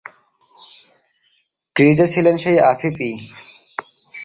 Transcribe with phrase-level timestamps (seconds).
[1.75, 3.13] ক্রিজে ছিলেন সেই আফিফই।